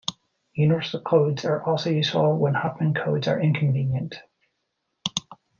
Universal 0.55 1.01
codes 1.01 1.45
are 1.45 1.63
also 1.63 1.91
useful 1.91 2.35
when 2.35 2.55
Huffman 2.55 2.95
codes 2.95 3.27
are 3.27 3.39
inconvenient. 3.39 4.15